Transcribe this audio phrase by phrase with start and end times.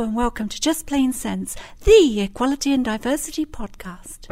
[0.00, 4.30] and welcome to Just Plain Sense, the Equality and Diversity podcast.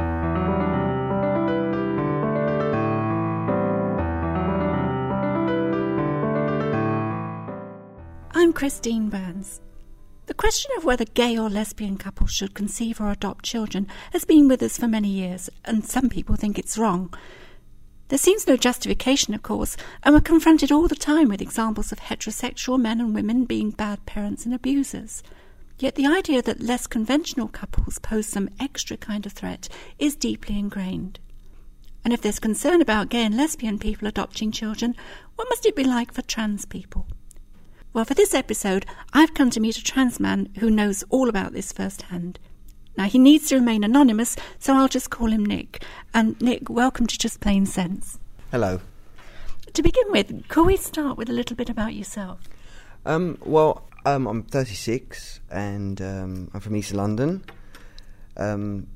[8.32, 9.60] I'm Christine Burns.
[10.24, 14.48] The question of whether gay or lesbian couples should conceive or adopt children has been
[14.48, 17.12] with us for many years, and some people think it's wrong.
[18.08, 22.00] There seems no justification, of course, and we're confronted all the time with examples of
[22.00, 25.22] heterosexual men and women being bad parents and abusers.
[25.80, 30.58] Yet the idea that less conventional couples pose some extra kind of threat is deeply
[30.58, 31.20] ingrained.
[32.04, 34.96] And if there's concern about gay and lesbian people adopting children,
[35.36, 37.06] what must it be like for trans people?
[37.92, 41.52] Well, for this episode, I've come to meet a trans man who knows all about
[41.52, 42.38] this firsthand.
[42.96, 45.84] Now, he needs to remain anonymous, so I'll just call him Nick.
[46.12, 48.18] And Nick, welcome to Just Plain Sense.
[48.50, 48.80] Hello.
[49.72, 52.40] To begin with, could we start with a little bit about yourself?
[53.06, 53.84] Um, well,
[54.14, 57.44] um, I'm 36 and um, I'm from East London.
[58.36, 58.86] Um,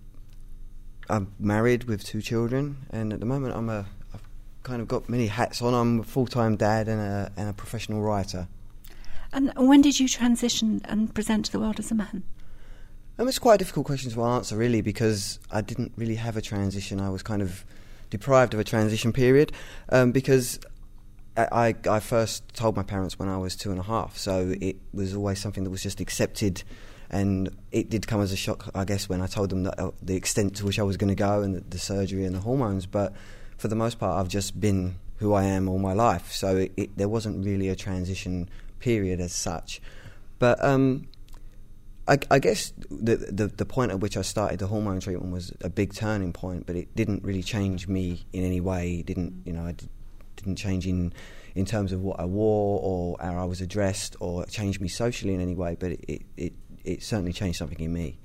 [1.09, 4.23] I'm married with two children, and at the moment, I'm a I've
[4.63, 5.75] kind of got many hats on.
[5.75, 8.49] I'm a full-time dad and a and a professional writer.
[9.33, 12.23] And when did you transition and present to the world as a man?
[13.19, 16.43] Um, it's quite a difficult question to answer, really, because I didn't really have a
[16.43, 17.01] transition.
[17.01, 17.65] I was kind of
[18.11, 19.53] deprived of a transition period
[19.89, 20.61] um, because
[21.37, 24.77] I, I, first told my parents when I was two and a half, so it
[24.93, 26.63] was always something that was just accepted.
[27.09, 29.93] And it did come as a shock, I guess, when I told them that, uh,
[30.03, 32.41] the extent to which I was going to go and the, the, surgery and the
[32.41, 32.87] hormones.
[32.87, 33.15] But
[33.57, 36.33] for the most part, I've just been who I am all my life.
[36.33, 39.81] So it, it, there wasn't really a transition period as such.
[40.39, 41.07] But um,
[42.09, 45.53] I, I, guess the, the, the point at which I started the hormone treatment was
[45.63, 48.97] a big turning point, but it didn't really change me in any way.
[49.01, 49.75] It didn't you know I
[50.43, 51.13] didn't change in
[51.55, 55.35] in terms of what I wore or how I was addressed or change me socially
[55.35, 55.77] in any way.
[55.79, 56.53] But it it, it,
[56.85, 58.19] it certainly changed something in me.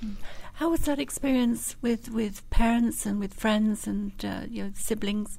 [0.00, 0.12] Hmm.
[0.54, 5.38] How was that experience with, with parents and with friends and uh, your siblings?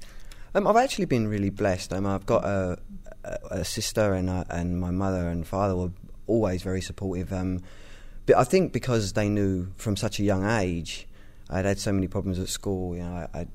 [0.55, 1.93] Um, I've actually been really blessed.
[1.93, 2.77] Um, I've got a,
[3.23, 5.91] a, a sister and a, and my mother and father were
[6.27, 7.31] always very supportive.
[7.31, 7.61] Um,
[8.25, 11.07] but I think because they knew from such a young age,
[11.49, 12.95] I'd had so many problems at school.
[12.95, 13.51] You know, I, would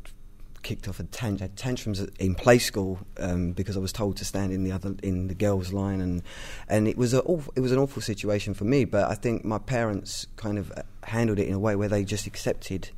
[0.68, 4.24] kicked off a tant- had tantrums in play school um, because I was told to
[4.26, 6.22] stand in the other in the girls' line, and
[6.68, 8.84] and it was a awful, it was an awful situation for me.
[8.84, 12.04] But I think my parents kind of uh, handled it in a way where they
[12.04, 12.90] just accepted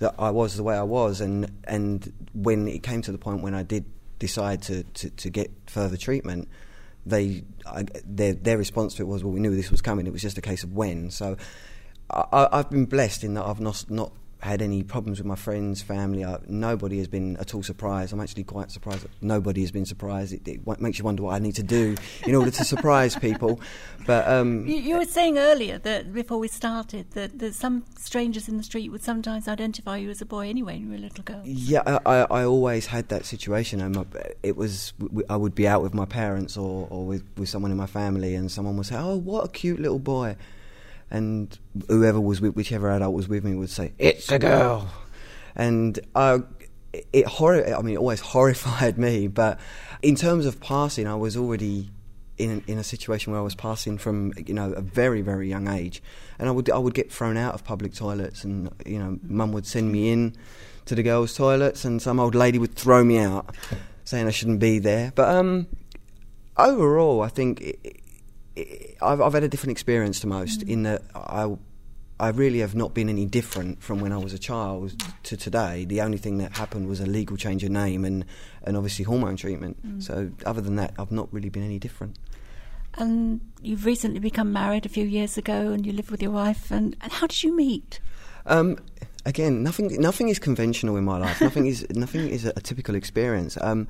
[0.00, 3.42] that I was the way I was, and and when it came to the point
[3.42, 3.84] when I did
[4.18, 6.48] decide to, to, to get further treatment,
[7.06, 10.08] they I, their their response to it was, well, we knew this was coming.
[10.08, 11.12] It was just a case of when.
[11.12, 11.36] So
[12.10, 14.10] I, have been blessed in that I've not not
[14.40, 16.24] had any problems with my friends, family.
[16.24, 18.12] I, nobody has been at all surprised.
[18.12, 20.32] I'm actually quite surprised that nobody has been surprised.
[20.32, 23.60] It, it makes you wonder what I need to do in order to surprise people.
[24.06, 28.48] But um, you, you, were saying earlier that before we started that, that some strangers
[28.48, 30.98] in the street would sometimes identify you as a boy anyway when you were a
[30.98, 31.42] little girl.
[31.44, 33.80] Yeah, I, I, I always had that situation.
[33.80, 34.06] Um,
[34.42, 34.92] it was
[35.28, 38.34] I would be out with my parents or, or with, with someone in my family,
[38.34, 40.36] and someone would say, "Oh, what a cute little boy."
[41.10, 41.58] And
[41.88, 44.88] whoever was with, whichever adult was with me would say, "It's a girl,"
[45.56, 46.40] and I,
[47.12, 47.74] it horror.
[47.74, 49.28] I mean, it always horrified me.
[49.28, 49.58] But
[50.02, 51.90] in terms of passing, I was already
[52.36, 55.68] in in a situation where I was passing from you know a very very young
[55.68, 56.02] age,
[56.38, 59.52] and I would I would get thrown out of public toilets, and you know, mum
[59.52, 60.36] would send me in
[60.86, 63.54] to the girls' toilets, and some old lady would throw me out,
[64.04, 65.12] saying I shouldn't be there.
[65.14, 65.68] But um,
[66.56, 67.60] overall, I think.
[67.60, 68.02] It,
[69.00, 70.68] I've, I've had a different experience to most mm.
[70.68, 71.56] in that I,
[72.20, 75.84] I really have not been any different from when I was a child to today.
[75.84, 78.24] The only thing that happened was a legal change of name and,
[78.64, 79.76] and obviously hormone treatment.
[79.86, 80.02] Mm.
[80.02, 82.18] So, other than that, I've not really been any different.
[82.94, 86.72] And you've recently become married a few years ago, and you live with your wife.
[86.72, 88.00] And, and how did you meet?
[88.46, 88.78] Um,
[89.24, 91.40] again, nothing nothing is conventional in my life.
[91.40, 93.56] nothing is nothing is a, a typical experience.
[93.60, 93.86] Um,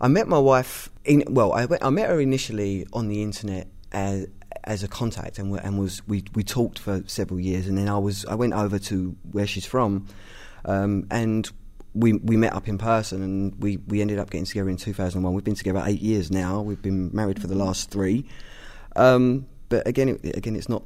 [0.00, 4.26] I met my wife in well, I, I met her initially on the internet as
[4.64, 7.98] as a contact, and, and was we we talked for several years, and then I
[7.98, 10.06] was I went over to where she's from,
[10.64, 11.50] um, and
[11.94, 15.32] we we met up in person, and we, we ended up getting together in 2001.
[15.32, 16.60] We've been together eight years now.
[16.60, 18.24] We've been married for the last three,
[18.96, 20.82] um, but again, it, again, it's not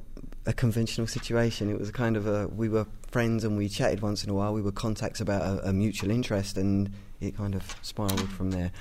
[0.47, 1.71] a conventional situation.
[1.71, 4.35] It was a kind of a we were friends and we chatted once in a
[4.35, 4.53] while.
[4.55, 6.91] We were contacts about a, a mutual interest, and
[7.21, 8.73] it kind of spiraled from there.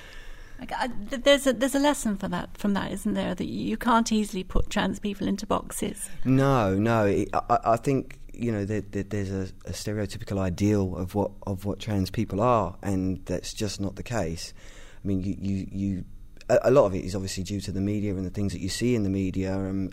[1.10, 3.34] There's a there's a lesson for that from that, isn't there?
[3.34, 6.08] That you can't easily put trans people into boxes.
[6.24, 7.24] No, no.
[7.32, 11.64] I, I think you know there, there, there's a, a, stereotypical ideal of what of
[11.64, 14.54] what trans people are, and that's just not the case.
[15.02, 16.04] I mean, you you, you
[16.48, 18.60] a, a lot of it is obviously due to the media and the things that
[18.60, 19.54] you see in the media.
[19.54, 19.90] Um,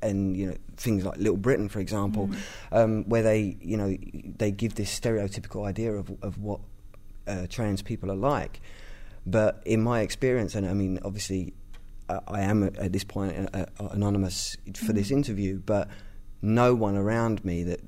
[0.00, 2.36] and you know things like Little Britain, for example, mm.
[2.72, 3.96] um, where they you know
[4.36, 6.60] they give this stereotypical idea of of what
[7.26, 8.60] uh, trans people are like.
[9.26, 11.54] But in my experience, and I mean, obviously,
[12.08, 14.94] uh, I am at this point uh, uh, anonymous for mm.
[14.94, 15.88] this interview, but
[16.40, 17.80] no one around me that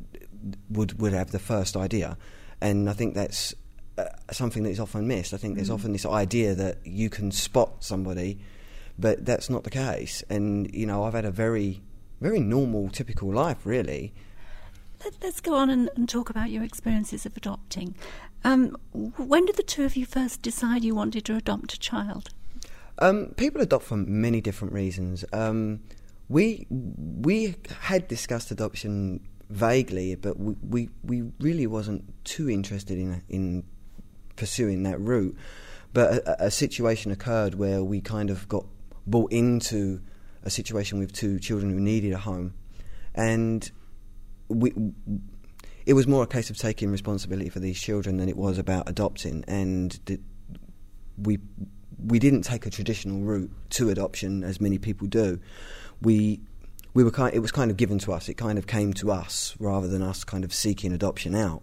[0.71, 2.17] would would have the first idea,
[2.61, 3.55] and I think that's
[3.99, 5.35] uh, something that is often missed.
[5.35, 5.75] I think there's mm.
[5.75, 8.39] often this idea that you can spot somebody,
[8.99, 10.23] but that's not the case.
[10.31, 11.83] And you know, I've had a very
[12.21, 14.15] very normal, typical life, really.
[15.05, 17.95] Let, us go on and, and, talk about your experiences of adopting.
[18.45, 22.29] Um, when did the two of you first decide you wanted to adopt a child?
[22.99, 25.25] Um, people adopt for many different reasons.
[25.33, 25.81] Um,
[26.29, 29.21] we we had discussed adoption
[29.51, 33.65] vaguely, but we, we, we really wasn't too interested in in
[34.37, 35.37] pursuing that route.
[35.93, 38.67] But a, a, situation occurred where we kind of got
[39.07, 40.01] brought into
[40.43, 42.55] a situation with two children who needed a home,
[43.15, 43.71] and
[44.49, 44.73] we
[45.87, 48.89] it was more a case of taking responsibility for these children than it was about
[48.89, 49.45] adopting.
[49.47, 50.19] And
[51.19, 51.39] we
[52.05, 55.39] we didn't take a traditional route to adoption as many people do.
[56.01, 56.41] We
[56.95, 57.35] we were kind.
[57.35, 58.29] It was kind of given to us.
[58.29, 61.63] It kind of came to us rather than us kind of seeking adoption out.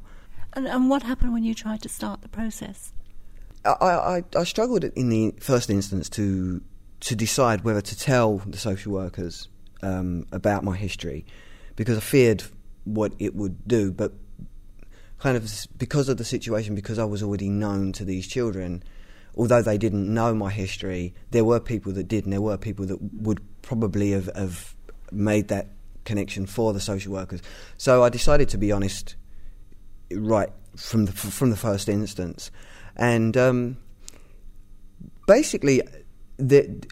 [0.53, 2.91] And, and what happened when you tried to start the process?
[3.63, 6.62] I, I, I struggled in the first instance to
[7.01, 9.47] to decide whether to tell the social workers
[9.81, 11.25] um, about my history
[11.75, 12.44] because I feared
[12.83, 13.91] what it would do.
[13.91, 14.13] But
[15.19, 18.83] kind of because of the situation, because I was already known to these children,
[19.35, 22.85] although they didn't know my history, there were people that did, and there were people
[22.87, 24.75] that would probably have, have
[25.11, 25.67] made that
[26.05, 27.41] connection for the social workers.
[27.77, 29.15] So I decided to be honest
[30.13, 32.49] right from the from the first instance,
[32.95, 33.77] and um,
[35.27, 35.81] basically
[36.37, 36.83] the,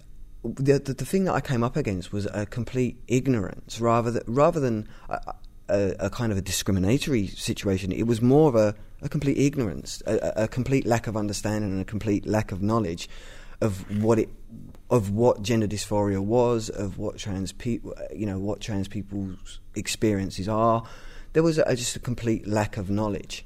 [0.43, 4.59] the, the thing that I came up against was a complete ignorance rather than rather
[4.59, 4.87] than
[5.69, 7.91] a, a, kind of a discriminatory situation.
[7.91, 11.81] It was more of a, a complete ignorance, a, a, complete lack of understanding, and
[11.81, 13.09] a complete lack of knowledge
[13.61, 14.29] of what it
[14.89, 20.49] of what gender dysphoria was, of what trans people, you know, what trans people's experiences
[20.49, 20.83] are.
[21.33, 23.45] There was just a complete lack of knowledge.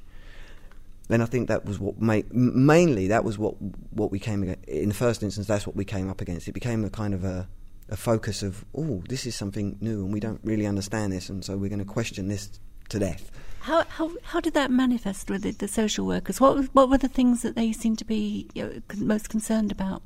[1.09, 3.55] And I think that was what made, mainly that was what
[3.91, 5.47] what we came in the first instance.
[5.47, 6.47] That's what we came up against.
[6.47, 7.49] It became a kind of a
[7.93, 11.45] a focus of, oh, this is something new and we don't really understand this, and
[11.45, 12.59] so we're going to question this
[12.89, 13.29] to death.
[13.59, 16.41] How, how, how did that manifest with the, the social workers?
[16.41, 20.01] What, what were the things that they seemed to be you know, most concerned about?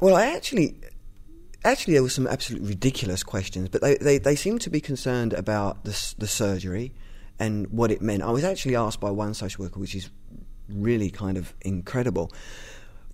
[0.00, 0.76] Well, I actually,
[1.64, 5.32] actually, there were some absolutely ridiculous questions, but they, they, they seemed to be concerned
[5.32, 6.92] about the, the surgery
[7.38, 8.22] and what it meant.
[8.22, 10.10] I was actually asked by one social worker, which is
[10.68, 12.30] really kind of incredible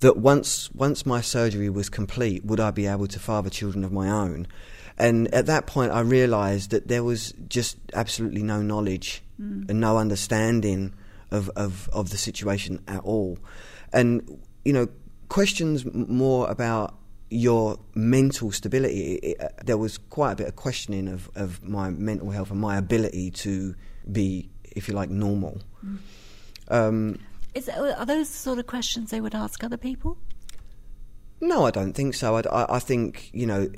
[0.01, 3.93] that once once my surgery was complete, would I be able to father children of
[3.93, 4.47] my own?
[4.99, 9.69] And at that point, I realised that there was just absolutely no knowledge mm.
[9.69, 10.95] and no understanding
[11.31, 13.39] of, of, of the situation at all.
[13.93, 14.89] And you know,
[15.29, 16.95] questions more about
[17.29, 19.15] your mental stability.
[19.15, 22.61] It, it, there was quite a bit of questioning of, of my mental health and
[22.61, 23.75] my ability to
[24.11, 25.61] be, if you like, normal.
[25.85, 25.99] Mm.
[26.69, 27.19] Um,
[27.56, 30.19] is, are those sort of questions they would ask other people?
[31.41, 32.37] No, I don't think so.
[32.37, 33.70] I, I, I think you know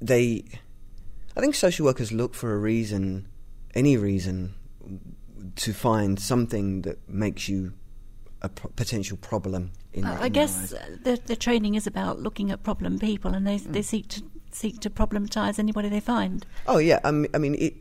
[0.00, 0.44] they.
[1.36, 3.28] I think social workers look for a reason,
[3.74, 4.54] any reason,
[5.56, 7.72] to find something that makes you
[8.42, 9.72] a potential problem.
[9.92, 13.58] In uh, I guess the, the training is about looking at problem people, and they
[13.58, 13.72] mm.
[13.72, 16.44] they seek to seek to problematize anybody they find.
[16.66, 17.74] Oh yeah, I mean, I mean it,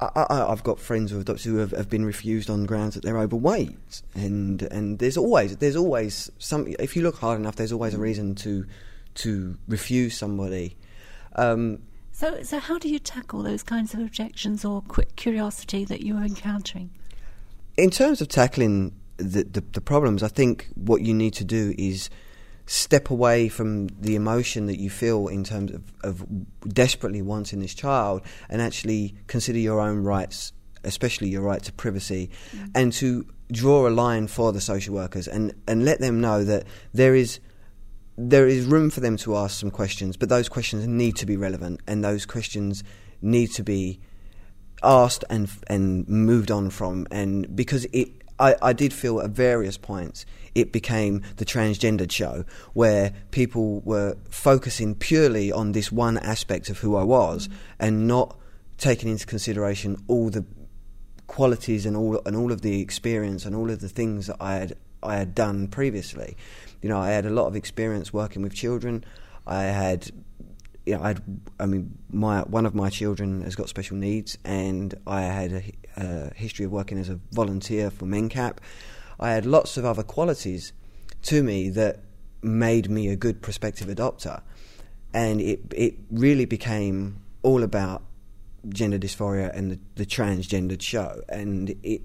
[0.00, 3.18] I, have got friends who have, who have, have, been refused on grounds that they're
[3.18, 6.66] overweight, and and there's always there's always some.
[6.78, 8.66] If you look hard enough, there's always a reason to
[9.14, 10.76] to refuse somebody.
[11.36, 11.80] Um,
[12.12, 16.22] so, so how do you tackle those kinds of objections or quick curiosity that you're
[16.22, 16.90] encountering?
[17.76, 21.74] In terms of tackling the, the, the problems, I think what you need to do
[21.76, 22.10] is
[22.66, 26.24] step away from the emotion that you feel in terms of, of
[26.68, 30.52] desperately wanting this child and actually consider your own rights,
[30.82, 32.70] especially your right to privacy, mm.
[32.74, 36.64] and to draw a line for the social workers and, and let them know that
[36.92, 37.40] there is
[38.16, 41.36] there is room for them to ask some questions, but those questions need to be
[41.36, 42.84] relevant and those questions
[43.20, 43.98] need to be
[44.84, 49.76] asked and and moved on from and because it I, I did feel at various
[49.76, 56.68] points it became the transgendered show where people were focusing purely on this one aspect
[56.70, 57.52] of who I was mm.
[57.80, 58.36] and not
[58.78, 60.44] taking into consideration all the
[61.26, 64.54] qualities and all and all of the experience and all of the things that I
[64.56, 66.36] had I had done previously.
[66.82, 69.04] You know, I had a lot of experience working with children.
[69.46, 70.10] I had
[70.86, 71.20] you know, I'd,
[71.58, 75.62] I mean, my one of my children has got special needs, and I had a,
[75.96, 78.58] a history of working as a volunteer for MenCap.
[79.18, 80.72] I had lots of other qualities
[81.22, 82.00] to me that
[82.42, 84.42] made me a good prospective adopter,
[85.12, 88.02] and it it really became all about
[88.68, 92.02] gender dysphoria and the, the transgendered show, and it.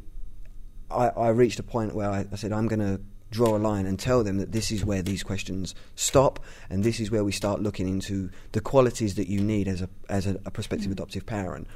[0.91, 2.99] I, I reached a point where I, I said, I'm going to
[3.31, 6.99] draw a line and tell them that this is where these questions stop and this
[6.99, 10.39] is where we start looking into the qualities that you need as a as a,
[10.45, 10.93] a prospective mm.
[10.93, 11.67] adoptive parent.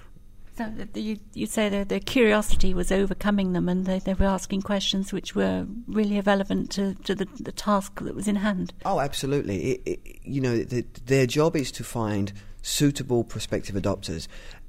[0.55, 4.61] So you you say that their curiosity was overcoming them and they, they were asking
[4.61, 8.71] questions which were really relevant to, to the, the task that was in hand.
[8.85, 9.71] Oh, absolutely.
[9.71, 14.27] It, it, you know, the, their job is to find suitable prospective adopters,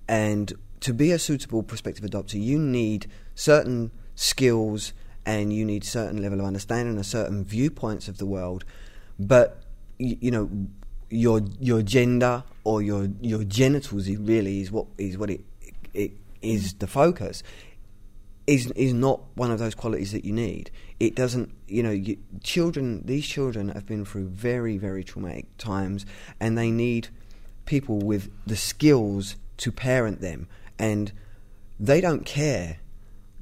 [0.09, 4.93] and to be a suitable prospective adopter, you need certain skills
[5.27, 8.65] and you need certain level of understanding and certain viewpoints of the world.
[9.19, 9.63] But
[9.99, 10.51] you, you know,
[11.11, 15.41] your your gender or your your genitals really is what is what it
[15.95, 17.43] it is the focus.
[18.47, 20.71] Is is not one of those qualities that you need.
[21.01, 23.03] It doesn't, you know, you, children.
[23.07, 26.05] These children have been through very very traumatic times,
[26.39, 27.09] and they need
[27.65, 30.47] people with the skills to parent them,
[30.79, 31.11] and
[31.81, 32.81] they don't care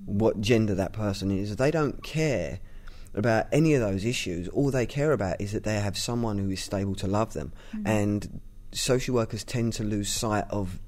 [0.04, 1.56] what gender that person is.
[1.56, 2.60] They don't care
[3.14, 4.48] about any of those issues.
[4.48, 7.52] All they care about is that they have someone who is stable to love them.
[7.74, 7.86] Mm-hmm.
[7.86, 8.40] And
[8.72, 10.78] social workers tend to lose sight of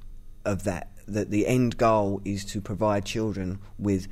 [0.44, 0.90] of that.
[1.06, 4.08] That the end goal is to provide children with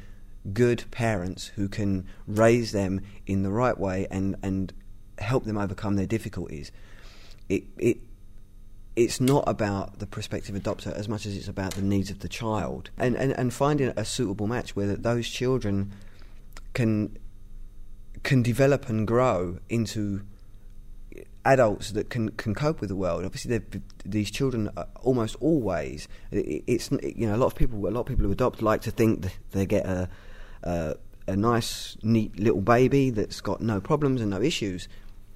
[0.52, 4.72] good parents who can raise them in the right way and, and
[5.18, 6.72] help them overcome their difficulties.
[7.48, 7.98] It it
[8.94, 12.28] it's not about the prospective adopter as much as it's about the needs of the
[12.28, 15.92] child and, and, and finding a suitable match where those children
[16.74, 17.16] can
[18.22, 20.22] can develop and grow into
[21.44, 23.24] adults that can, can cope with the world.
[23.24, 23.60] Obviously,
[24.04, 24.70] these children
[25.00, 28.62] almost always it's you know a lot of people a lot of people who adopt
[28.62, 30.08] like to think they get a,
[30.62, 30.94] a
[31.28, 34.88] a nice neat little baby that's got no problems and no issues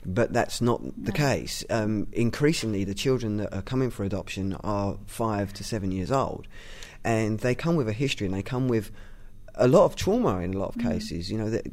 [0.08, 1.64] but that's not the case.
[1.68, 6.46] Um, increasingly, the children that are coming for adoption are five to seven years old,
[7.02, 8.92] and they come with a history and they come with
[9.58, 10.90] a lot of trauma in a lot of mm.
[10.90, 11.30] cases.
[11.30, 11.66] You know, that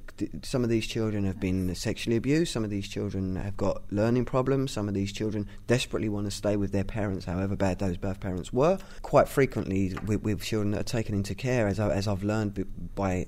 [0.46, 2.52] some of these children have been sexually abused.
[2.52, 4.72] Some of these children have got learning problems.
[4.72, 8.20] Some of these children desperately want to stay with their parents, however bad those birth
[8.20, 8.78] parents were.
[9.02, 12.66] Quite frequently, with, with children that are taken into care, as, I, as I've learned
[12.96, 13.28] by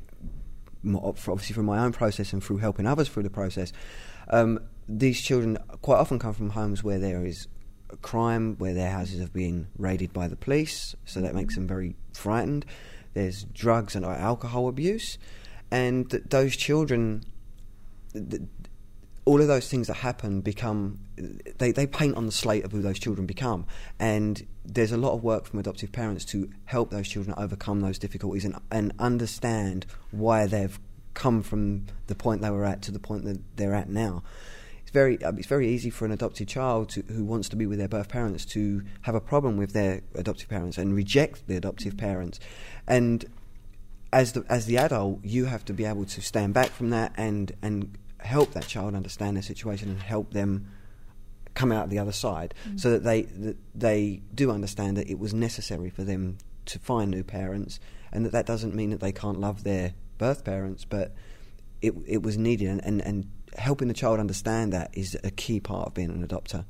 [0.94, 3.74] obviously from my own process and through helping others through the process.
[4.30, 7.48] Um, these children quite often come from homes where there is
[8.02, 11.96] crime, where their houses have been raided by the police, so that makes them very
[12.14, 12.66] frightened.
[13.16, 15.18] There's drugs and alcohol abuse,
[15.72, 17.24] and th- those children,
[19.24, 21.00] all of those things that happen become
[21.58, 23.66] they, they paint on the slate of who those children become,
[24.00, 27.98] and there's a lot of work from adoptive parents to help those children overcome those
[27.98, 30.78] difficulties and and understand why they've
[31.14, 34.22] come from the point they were at to the point that they're at now
[34.92, 37.80] very uh, it's very easy for an adopted child to, who wants to be with
[37.80, 41.98] their birth parents to have a problem with their adoptive parents and reject the adoptive
[41.98, 42.40] parents,
[42.88, 43.26] and
[44.14, 47.14] as the as the adult, you have to be able to stand back from that
[47.18, 50.68] and and help that child understand their situation and help them
[51.54, 52.80] come out the other side, mm.
[52.80, 57.12] so that they that they do understand that it was necessary for them to find
[57.12, 57.80] new parents,
[58.12, 61.14] and that that doesn't mean that they can't love their birth parents, but
[61.82, 65.60] it it was needed, and, and, and helping the child understand that is a key
[65.60, 66.66] part of being an adopter.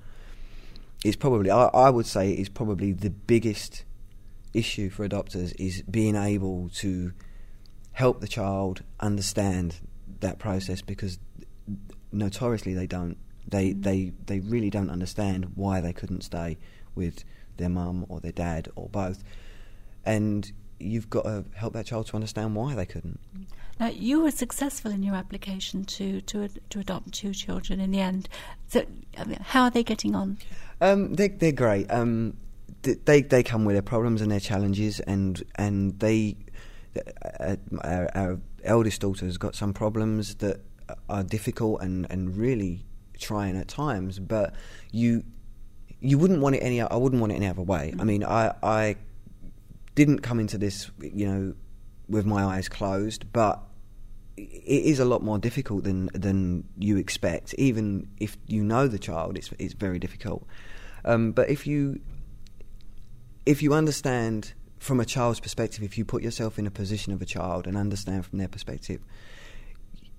[1.03, 3.83] It's probably, I, I would say, is probably the biggest
[4.53, 7.11] issue for adopters is being able to
[7.91, 9.77] help the child understand
[10.21, 11.19] that process because
[12.11, 13.17] notoriously they don't.
[13.47, 13.83] They mm.
[13.83, 16.57] they they really don't understand why they couldn't stay
[16.95, 17.23] with
[17.57, 19.23] their mum or their dad or both,
[20.05, 23.19] and you've got to help that child to understand why they couldn't.
[23.79, 27.99] Now, you were successful in your application to to, to adopt two children in the
[27.99, 28.29] end.
[28.67, 28.85] So,
[29.17, 30.37] I mean, how are they getting on?
[30.81, 31.91] Um, they, they're great.
[31.91, 32.37] Um,
[32.81, 36.37] they they come with their problems and their challenges, and and they
[37.39, 40.59] uh, our, our, eldest daughter has got some problems that
[41.07, 42.83] are difficult and, and really
[43.19, 44.19] trying at times.
[44.19, 44.55] But
[44.91, 45.23] you
[45.99, 46.81] you wouldn't want it any.
[46.81, 47.91] I wouldn't want it any other way.
[47.91, 48.01] Mm-hmm.
[48.01, 48.95] I mean, I I
[49.95, 51.53] didn't come into this, you know,
[52.07, 53.61] with my eyes closed, but
[54.37, 57.53] it is a lot more difficult than than you expect.
[57.55, 60.45] Even if you know the child, it's it's very difficult.
[61.03, 62.01] Um, but if you
[63.45, 67.21] if you understand from a child's perspective, if you put yourself in a position of
[67.21, 69.01] a child and understand from their perspective,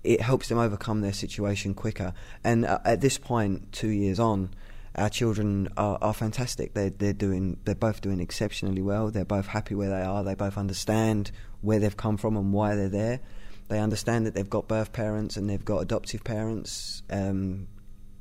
[0.03, 2.13] it helps them overcome their situation quicker.
[2.43, 4.49] And uh, at this point, two years on,
[4.97, 6.73] our children are, are fantastic.
[6.73, 9.11] They're they're doing they're both doing exceptionally well.
[9.11, 10.23] They're both happy where they are.
[10.23, 13.19] They both understand where they've come from and why they're there.
[13.67, 17.03] They understand that they've got birth parents and they've got adoptive parents.
[17.09, 17.67] Um,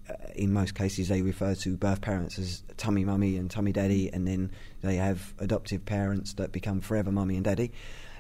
[0.09, 4.13] uh, in most cases, they refer to birth parents as tummy mummy and tummy daddy,
[4.13, 4.53] and then
[4.83, 7.73] they have adoptive parents that become forever mummy and daddy.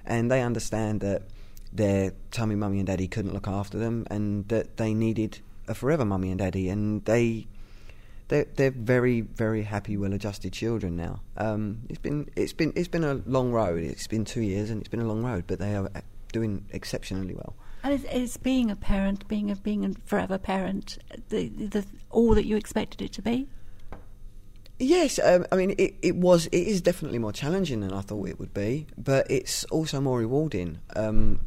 [0.05, 1.23] And they understand that
[1.73, 6.05] their tummy mummy and daddy couldn't look after them, and that they needed a forever
[6.05, 7.47] mummy and daddy, and they
[8.29, 11.21] they're, they're very very happy, well-adjusted children now.
[11.37, 13.83] Um, it's been it's been it's been a long road.
[13.83, 15.91] It's been two years, and it's been a long road, but they are
[16.33, 17.55] doing exceptionally well.
[17.83, 22.35] And is, is being a parent, being a being a forever parent, the, the all
[22.35, 23.49] that you expected it to be?
[24.79, 26.47] Yes, um, I mean it, it was.
[26.47, 30.19] It is definitely more challenging than I thought it would be, but it's also more
[30.19, 30.81] rewarding.
[30.95, 31.41] Um,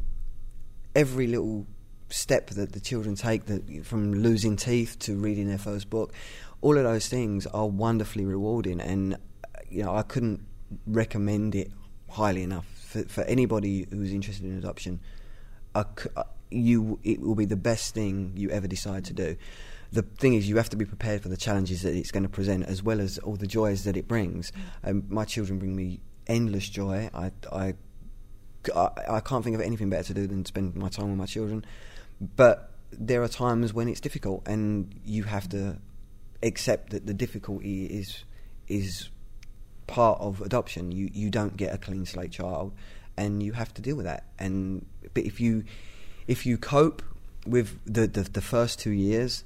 [0.94, 1.66] every little
[2.12, 6.12] step that the children take, that from losing teeth to reading their first book,
[6.60, 9.16] all of those things are wonderfully rewarding, and
[9.68, 10.44] you know I couldn't
[10.86, 11.70] recommend it
[12.08, 15.00] highly enough for, for anybody who's interested in adoption.
[15.74, 15.84] I,
[16.50, 19.36] you, it will be the best thing you ever decide to do.
[19.92, 22.28] The thing is, you have to be prepared for the challenges that it's going to
[22.28, 24.52] present, as well as all the joys that it brings.
[24.84, 27.10] Um, my children bring me endless joy.
[27.12, 27.74] I, I,
[28.74, 31.26] I, I can't think of anything better to do than spend my time with my
[31.26, 31.64] children.
[32.20, 35.78] But there are times when it's difficult, and you have to
[36.42, 38.24] accept that the difficulty is
[38.68, 39.08] is
[39.86, 40.92] part of adoption.
[40.92, 42.72] You you don't get a clean slate child,
[43.16, 44.24] and you have to deal with that.
[44.38, 45.64] And but if you
[46.26, 47.02] if you cope
[47.46, 49.44] with the the, the first two years,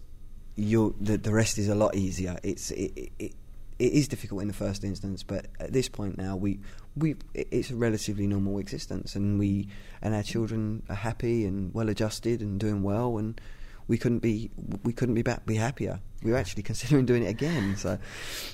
[0.56, 2.38] you the the rest is a lot easier.
[2.42, 3.32] It's it, it,
[3.78, 6.60] it is difficult in the first instance, but at this point now, we
[6.96, 9.68] we it's a relatively normal existence, and we
[10.00, 13.40] and our children are happy and well adjusted and doing well, and
[13.88, 14.50] we couldn't be
[14.82, 16.00] we couldn't be be happier.
[16.22, 17.98] We were actually considering doing it again, so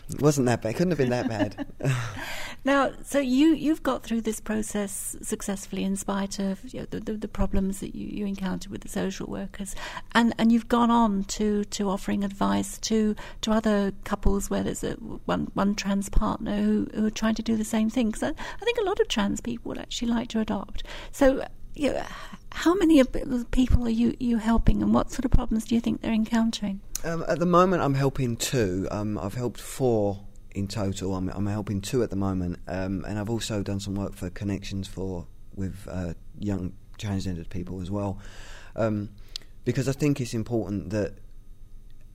[0.08, 0.70] it wasn't that bad.
[0.70, 1.66] It couldn't have been that bad.
[2.64, 6.98] now, so you you've got through this process successfully in spite of you know, the,
[6.98, 9.76] the, the problems that you, you encountered with the social workers,
[10.12, 14.82] and and you've gone on to, to offering advice to to other couples where there's
[14.82, 18.08] a one one trans partner who, who are trying to do the same thing.
[18.08, 20.82] Because I, I think a lot of trans people would actually like to adopt.
[21.12, 22.04] So you know,
[22.52, 23.02] how many
[23.50, 26.80] people are you, you helping and what sort of problems do you think they're encountering?
[27.04, 28.86] Um, at the moment, I'm helping two.
[28.90, 30.20] Um, I've helped four
[30.54, 31.14] in total.
[31.14, 34.30] I'm, I'm helping two at the moment, um, and I've also done some work for
[34.30, 38.18] Connections for with uh, young transgendered people as well,
[38.76, 39.08] um,
[39.64, 41.14] because I think it's important that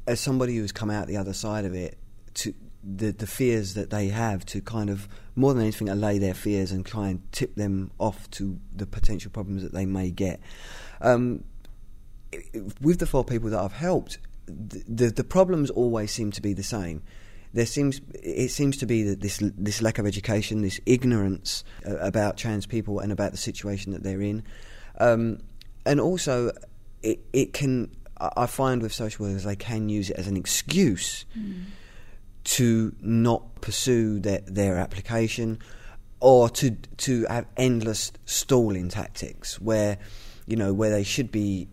[0.07, 1.97] as somebody who's come out the other side of it,
[2.35, 2.53] to
[2.85, 6.71] the the fears that they have to kind of more than anything allay their fears
[6.71, 10.39] and try and tip them off to the potential problems that they may get.
[11.01, 11.43] Um,
[12.81, 16.53] with the four people that I've helped, the, the, the problems always seem to be
[16.53, 17.01] the same.
[17.53, 21.95] There seems it seems to be that this this lack of education, this ignorance uh,
[21.97, 24.43] about trans people and about the situation that they're in,
[24.99, 25.39] um,
[25.85, 26.51] and also
[27.01, 31.25] it it can I find with social workers they can use it as an excuse.
[31.37, 31.63] Mm
[32.45, 35.59] to not pursue their, their application
[36.19, 39.97] or to to have endless stalling tactics where
[40.45, 41.67] you know where they should be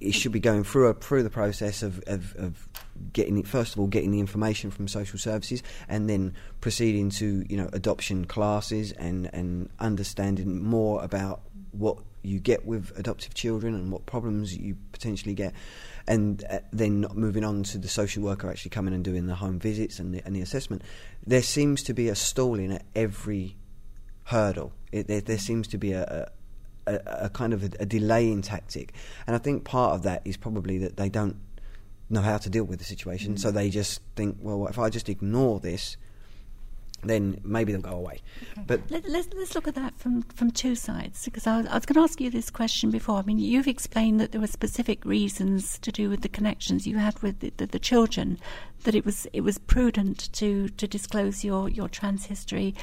[0.00, 2.68] it should be going through a, through the process of, of, of
[3.12, 7.44] getting it first of all getting the information from social services and then proceeding to
[7.48, 11.40] you know adoption classes and and understanding more about
[11.78, 15.54] what you get with adoptive children and what problems you potentially get
[16.08, 19.58] and uh, then moving on to the social worker actually coming and doing the home
[19.58, 20.82] visits and the, and the assessment,
[21.26, 23.56] there seems to be a stalling at every
[24.24, 24.72] hurdle.
[24.90, 26.30] It, there, there, seems to be a,
[26.86, 28.94] a, a kind of a, a, delaying tactic,
[29.26, 31.36] and I think part of that is probably that they don't
[32.08, 33.40] know how to deal with the situation, mm-hmm.
[33.40, 35.98] so they just think, well, if I just ignore this,
[37.02, 38.20] then maybe they'll go away.
[38.52, 38.62] Okay.
[38.66, 41.66] But Let, us let's, let's look at that from, from two sides because I was,
[41.66, 43.18] I was going to ask you this question before.
[43.18, 46.98] I mean, you've explained that there were specific reasons to do with the connections you
[46.98, 48.38] had with the, the, the children,
[48.84, 52.74] that it was it was prudent to to disclose your your trans history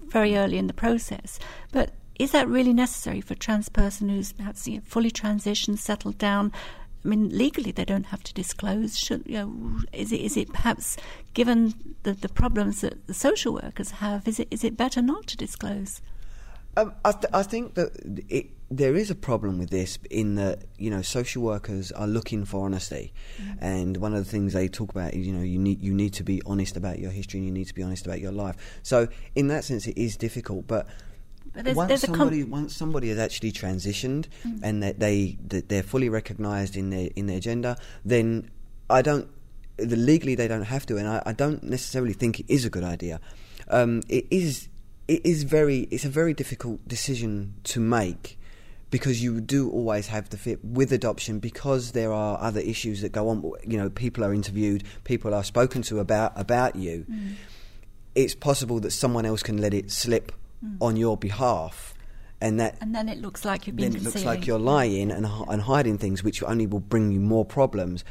[0.00, 0.38] very mm.
[0.38, 1.38] early in the process,
[1.72, 1.92] but.
[2.18, 6.16] Is that really necessary for a trans person who's perhaps you know, fully transitioned, settled
[6.16, 6.50] down,
[7.06, 8.98] I mean, legally they don't have to disclose.
[8.98, 10.96] Should, you know, is it is it perhaps
[11.34, 15.28] given the, the problems that the social workers have, is it is it better not
[15.28, 16.02] to disclose?
[16.76, 17.92] Um, I, th- I, think that
[18.28, 22.44] it, there is a problem with this in that you know social workers are looking
[22.44, 23.56] for honesty, mm.
[23.60, 26.12] and one of the things they talk about is you know you need you need
[26.14, 28.56] to be honest about your history and you need to be honest about your life.
[28.82, 30.88] So in that sense, it is difficult, but
[31.62, 34.60] there's, once there's somebody com- once somebody has actually transitioned mm.
[34.62, 38.50] and that they that they're fully recognised in their in their gender, then
[38.90, 39.28] I don't.
[39.76, 42.70] the, legally they don't have to, and I, I, don't necessarily think it is a
[42.70, 43.20] good idea.
[43.68, 44.68] Um, it is
[45.08, 48.38] it is very it's a very difficult decision to make
[48.90, 53.12] because you do always have the fit with adoption because there are other issues that
[53.12, 53.52] go on.
[53.66, 57.04] You know, people are interviewed, people are spoken to about about you.
[57.10, 57.34] Mm.
[58.14, 60.32] It's possible that someone else can let it slip
[60.66, 60.76] mm.
[60.80, 61.94] on your behalf,
[62.40, 63.92] and that and then it looks like you've been.
[63.92, 67.20] Then it looks like you're lying and and hiding things, which only will bring you
[67.20, 68.04] more problems.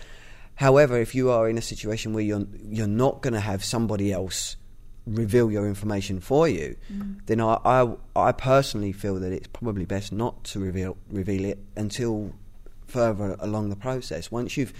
[0.55, 4.11] However, if you are in a situation where you're you're not going to have somebody
[4.11, 4.55] else
[5.05, 7.19] reveal your information for you, mm.
[7.27, 11.59] then I, I, I personally feel that it's probably best not to reveal reveal it
[11.75, 12.33] until
[12.87, 14.31] further along the process.
[14.31, 14.73] Once you've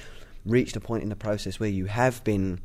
[0.46, 2.60] reached a point in the process where you have been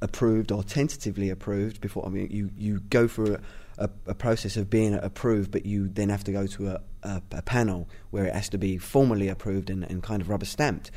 [0.00, 3.38] approved or tentatively approved before I mean you, you go through
[3.78, 7.22] a, a, process of being approved but you then have to go to a, a,
[7.32, 10.90] a panel where it has to be formally approved and, and kind of rubber stamped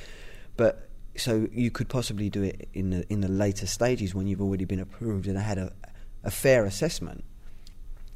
[0.58, 4.41] but so you could possibly do it in the in the later stages when you've
[4.41, 5.72] already been approved and had a,
[6.24, 7.24] a fair assessment.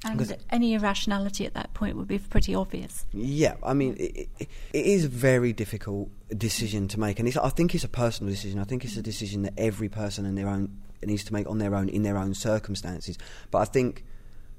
[0.04, 3.08] And any irrationality at that point would be pretty obvious.
[3.12, 7.50] Yeah, I mean, it, it, it is a very difficult decision to make, and I
[7.50, 8.60] think it's a personal decision.
[8.60, 11.58] I think it's a decision that every person in their own needs to make on
[11.58, 13.18] their own in their own circumstances.
[13.50, 14.06] But I think,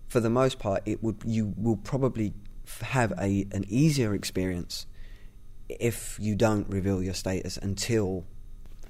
[0.09, 2.33] for the most part, it would you will probably
[2.83, 4.87] have a an easier experience
[5.69, 8.25] if you don't reveal your status until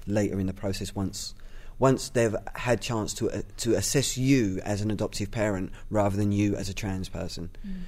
[0.05, 1.33] later in the process once
[1.79, 6.31] once they've had chance to uh, to assess you as an adoptive parent rather than
[6.31, 7.49] you as a trans person.
[7.67, 7.81] Mm.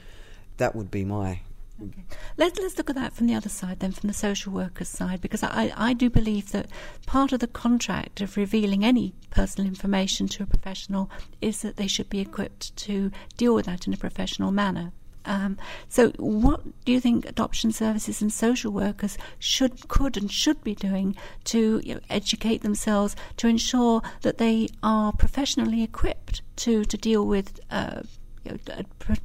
[0.57, 1.41] That would be my.
[1.81, 2.03] Okay.
[2.37, 5.21] Let's let's look at that from the other side, then, from the social worker's side,
[5.21, 6.67] because I, I do believe that
[7.05, 11.09] part of the contract of revealing any personal information to a professional
[11.41, 14.91] is that they should be equipped to deal with that in a professional manner.
[15.25, 20.63] Um, so, what do you think adoption services and social workers should, could, and should
[20.63, 21.15] be doing
[21.45, 27.25] to you know, educate themselves to ensure that they are professionally equipped to to deal
[27.25, 27.59] with?
[27.69, 28.01] Uh,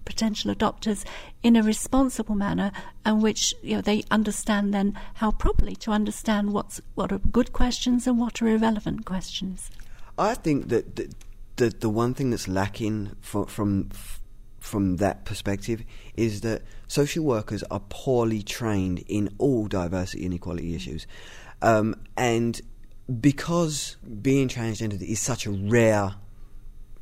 [0.04, 1.04] potential adopters
[1.42, 2.72] in a responsible manner,
[3.04, 7.52] and which you know they understand then how properly to understand what's what are good
[7.52, 9.70] questions and what are irrelevant questions.
[10.18, 11.10] I think that the
[11.56, 13.90] the, the one thing that's lacking from,
[14.58, 15.84] from that perspective
[16.16, 21.06] is that social workers are poorly trained in all diversity and equality issues.
[21.62, 22.60] Um, and
[23.20, 26.14] because being transgender is such a rare,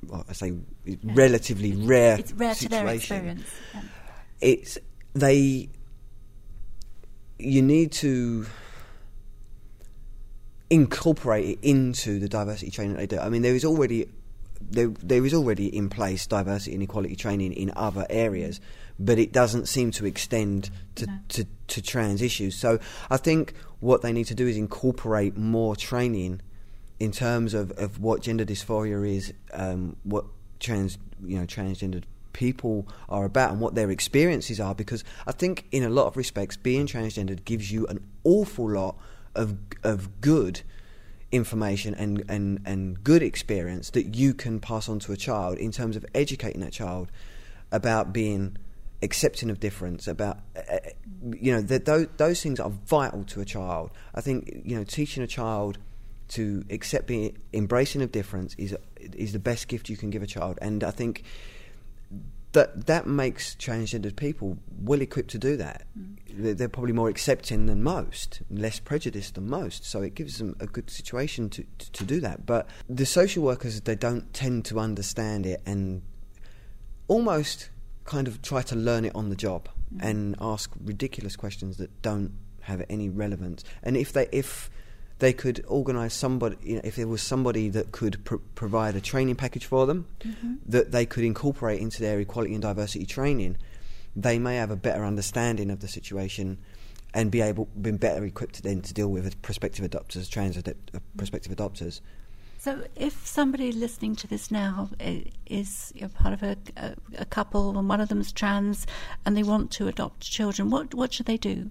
[0.07, 0.97] well, I say yeah.
[1.05, 3.45] relatively rare, it's rare situation, to their experience.
[3.75, 3.81] Yeah.
[4.41, 4.79] It's
[5.15, 5.69] they.
[7.39, 8.47] You need to
[10.71, 13.19] incorporate it into the diversity training they do.
[13.19, 14.07] I mean, there is already
[14.71, 18.61] there, there is already in place diversity and equality training in other areas,
[18.99, 21.19] but it doesn't seem to extend to, no.
[21.29, 22.57] to, to trans issues.
[22.57, 22.79] So
[23.11, 26.41] I think what they need to do is incorporate more training
[27.03, 30.25] in terms of, of what gender dysphoria is, um, what
[30.61, 35.65] trans you know transgendered people are about and what their experiences are because I think
[35.73, 38.97] in a lot of respects being transgendered gives you an awful lot
[39.35, 40.63] of of good
[41.33, 45.73] information and, and, and good experience that you can pass on to a child in
[45.73, 47.11] terms of educating that child
[47.73, 48.57] about being
[49.03, 50.79] accepting of difference about uh,
[51.33, 53.91] you know that those, those things are vital to a child.
[54.15, 55.79] I think you know teaching a child
[56.33, 60.27] to accept being embracing of difference is is the best gift you can give a
[60.27, 61.25] child and i think
[62.53, 65.85] that that makes transgendered people well equipped to do that.
[65.99, 66.57] Mm.
[66.59, 69.85] They're probably more accepting than most, less prejudiced than most.
[69.85, 72.47] So it gives them a good situation to, to, to do that.
[72.47, 76.03] But the social workers, they don't tend to understand it and
[77.09, 77.71] almost
[78.05, 80.03] kind of try to learn it on the job mm.
[80.03, 83.65] and ask ridiculous questions that don't have any relevance.
[83.83, 84.71] And if they if
[85.23, 89.01] they could organise somebody, you know, if there was somebody that could pr- provide a
[89.01, 90.55] training package for them mm-hmm.
[90.67, 93.57] that they could incorporate into their equality and diversity training,
[94.17, 96.59] they may have a better understanding of the situation
[97.15, 100.63] and be able, be better equipped then to deal with prospective adopters, trans uh,
[101.17, 102.01] prospective adopters.
[102.59, 104.91] So, if somebody listening to this now
[105.47, 108.89] is you know, part of a, a, a couple and one of them is trans
[109.25, 111.71] and they want to adopt children, what what should they do?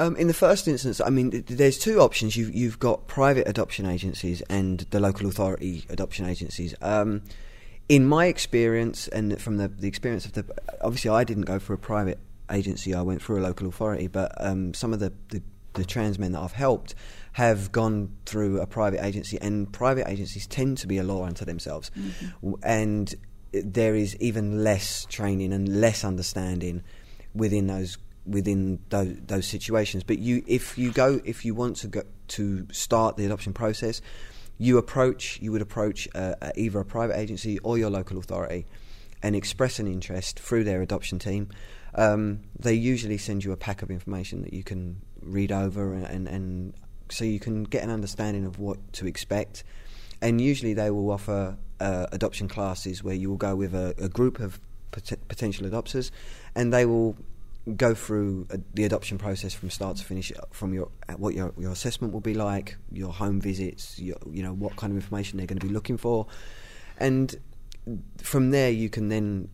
[0.00, 2.34] Um, in the first instance, I mean, there's two options.
[2.34, 6.74] You've, you've got private adoption agencies and the local authority adoption agencies.
[6.80, 7.20] Um,
[7.86, 10.46] in my experience, and from the, the experience of the,
[10.80, 12.18] obviously, I didn't go for a private
[12.50, 12.94] agency.
[12.94, 15.42] I went through a local authority, but um, some of the, the,
[15.74, 16.94] the trans men that I've helped
[17.32, 21.44] have gone through a private agency, and private agencies tend to be a law unto
[21.44, 22.54] themselves, mm-hmm.
[22.62, 23.14] and
[23.52, 26.82] there is even less training and less understanding
[27.34, 27.98] within those
[28.30, 30.04] within those, those situations.
[30.04, 34.00] But you, if you go, if you want to go to start the adoption process,
[34.56, 38.66] you approach, you would approach uh, either a private agency or your local authority,
[39.22, 41.48] and express an interest through their adoption team.
[41.94, 46.06] Um, they usually send you a pack of information that you can read over, and,
[46.06, 46.74] and, and
[47.10, 49.64] so you can get an understanding of what to expect.
[50.22, 54.08] And usually they will offer uh, adoption classes where you will go with a, a
[54.08, 56.10] group of pot- potential adopters,
[56.54, 57.16] and they will
[57.76, 61.52] go through uh, the adoption process from start to finish from your uh, what your
[61.58, 65.36] your assessment will be like your home visits your, you know what kind of information
[65.36, 66.26] they're going to be looking for.
[66.98, 67.34] And
[68.18, 69.48] from there you can then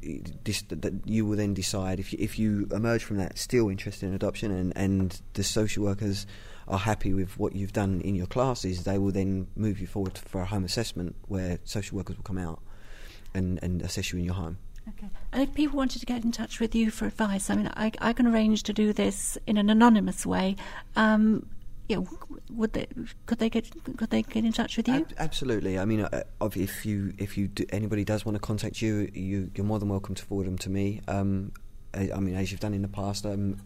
[1.04, 4.50] you will then decide if you, if you emerge from that still interested in adoption
[4.50, 6.26] and and the social workers
[6.68, 10.18] are happy with what you've done in your classes they will then move you forward
[10.18, 12.60] for a home assessment where social workers will come out
[13.32, 15.08] and and assess you in your home Okay.
[15.32, 17.90] And if people wanted to get in touch with you for advice, I mean, I,
[18.00, 20.56] I can arrange to do this in an anonymous way.
[20.94, 21.46] Um,
[21.88, 22.06] know,
[22.50, 22.86] would they
[23.26, 24.94] could they get could they get in touch with you?
[24.94, 25.78] Ab- absolutely.
[25.78, 29.50] I mean, uh, if you if you do, anybody does want to contact you, you
[29.54, 31.00] you're more than welcome to forward them to me.
[31.08, 31.52] Um,
[31.94, 33.60] I, I, mean, as you've done in the past, I'm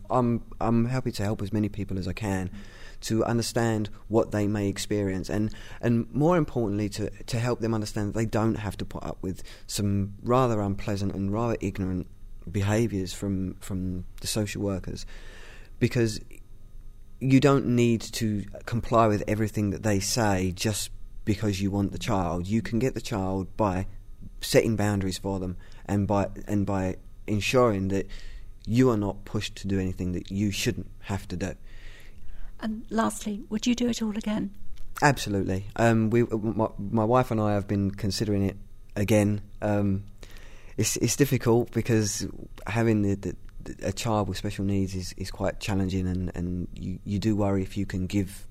[0.61, 2.49] I'm happy to help as many people as I can.
[2.49, 7.75] Mm-hmm to understand what they may experience and, and more importantly to, to help them
[7.75, 12.07] understand that they don't have to put up with some rather unpleasant and rather ignorant
[12.51, 15.07] behaviours from, from the social workers
[15.79, 16.21] because
[17.21, 20.91] you don't need to comply with everything that they say just
[21.25, 22.47] because you want the child.
[22.47, 23.87] You can get the child by
[24.41, 28.07] setting boundaries for them and by and by ensuring that
[28.67, 31.55] you are not pushed to do anything that you shouldn't have to do.
[32.63, 34.51] And lastly, would you do it all again?
[35.03, 35.67] Absolutely.
[35.77, 38.57] Um, we, my, my, wife and I have been considering it
[38.97, 39.41] again.
[39.63, 40.05] Um,
[40.77, 42.27] it's it's difficult because
[42.67, 43.37] having the, the,
[43.83, 47.63] a child with special needs is, is quite challenging, and, and you, you do worry
[47.63, 48.47] if you can give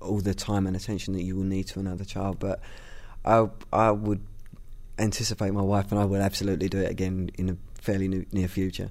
[0.00, 2.38] all the time and attention that you will need to another child.
[2.38, 2.60] But
[3.24, 4.24] I I would
[4.98, 8.48] anticipate my wife and I will absolutely do it again in a fairly new, near
[8.48, 8.90] future.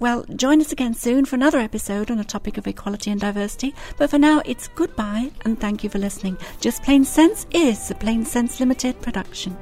[0.00, 3.74] Well, join us again soon for another episode on a topic of equality and diversity.
[3.98, 6.38] But for now, it's goodbye and thank you for listening.
[6.58, 9.58] Just Plain Sense is a Plain Sense Limited production.